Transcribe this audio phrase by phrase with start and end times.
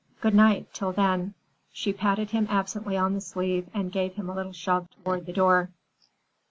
[0.19, 1.35] Goodnight, till then."
[1.71, 5.31] She patted him absently on the sleeve and gave him a little shove toward the
[5.31, 5.69] door.